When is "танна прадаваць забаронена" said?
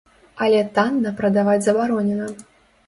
0.79-2.33